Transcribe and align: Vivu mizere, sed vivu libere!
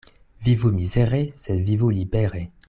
Vivu 0.47 0.71
mizere, 0.77 1.21
sed 1.43 1.63
vivu 1.69 1.91
libere! 1.99 2.43